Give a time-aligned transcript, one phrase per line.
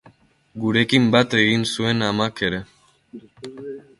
[0.63, 2.63] Gurekin bat egin zuen amak ere.